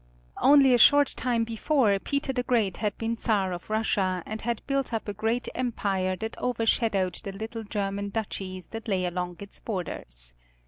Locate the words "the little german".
7.23-8.09